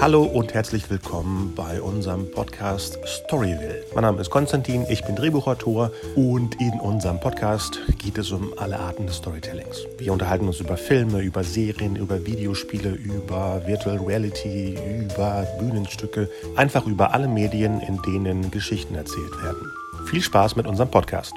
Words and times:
Hallo 0.00 0.22
und 0.22 0.54
herzlich 0.54 0.88
willkommen 0.90 1.54
bei 1.56 1.82
unserem 1.82 2.30
Podcast 2.30 3.00
Storyville. 3.04 3.84
Mein 3.96 4.02
Name 4.02 4.20
ist 4.20 4.30
Konstantin, 4.30 4.86
ich 4.88 5.04
bin 5.04 5.16
Drehbuchautor 5.16 5.90
und 6.14 6.60
in 6.60 6.78
unserem 6.78 7.18
Podcast 7.18 7.80
geht 7.98 8.16
es 8.16 8.30
um 8.30 8.56
alle 8.58 8.78
Arten 8.78 9.06
des 9.06 9.16
Storytellings. 9.16 9.86
Wir 9.98 10.12
unterhalten 10.12 10.46
uns 10.46 10.60
über 10.60 10.76
Filme, 10.76 11.20
über 11.22 11.42
Serien, 11.42 11.96
über 11.96 12.24
Videospiele, 12.24 12.90
über 12.90 13.66
Virtual 13.66 13.96
Reality, 13.96 14.78
über 15.02 15.44
Bühnenstücke, 15.58 16.30
einfach 16.54 16.86
über 16.86 17.12
alle 17.12 17.26
Medien, 17.26 17.80
in 17.80 18.00
denen 18.02 18.52
Geschichten 18.52 18.94
erzählt 18.94 19.42
werden. 19.42 19.72
Viel 20.06 20.22
Spaß 20.22 20.54
mit 20.54 20.68
unserem 20.68 20.92
Podcast. 20.92 21.34